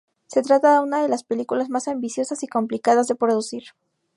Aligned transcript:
Se 0.25 0.41
trata 0.41 0.73
de 0.73 0.79
una 0.79 0.99
de 1.03 1.09
las 1.09 1.23
películas 1.23 1.69
más 1.69 1.87
ambiciosas 1.87 2.41
y 2.41 2.47
complicadas 2.47 3.07
de 3.07 3.13
producir. 3.13 3.65